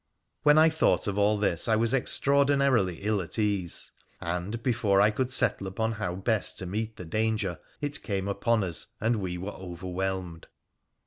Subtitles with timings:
[0.41, 5.11] When I thought of all this I was extraordinarily ill at ease, and, before I
[5.11, 9.37] could settle upon how best to meet the danger, it came upon us, and we
[9.37, 10.47] were overwhelmed.